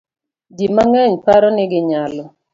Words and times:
Ji 0.57 0.67
mang'eny 0.75 1.15
paro 1.25 1.47
ni 1.53 1.63
ginyalo 1.71 2.23